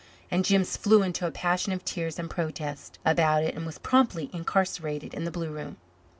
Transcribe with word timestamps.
And 0.31 0.43
Jims 0.43 0.77
flew 0.77 1.03
into 1.03 1.27
a 1.27 1.31
passion 1.31 1.71
of 1.73 1.85
tears 1.85 2.17
and 2.17 2.27
protest 2.27 2.97
about 3.05 3.43
it 3.43 3.53
and 3.53 3.67
was 3.67 3.77
promptly 3.77 4.31
incarcerated 4.33 5.13
in 5.13 5.25
the 5.25 5.29
blue 5.31 5.51
room. 5.51 5.77